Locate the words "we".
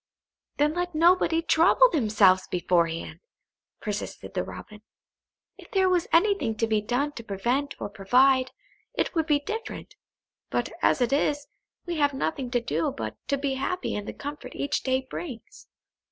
11.85-11.97